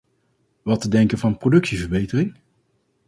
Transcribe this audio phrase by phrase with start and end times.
[0.61, 2.37] Wat te denken van productieverbetering?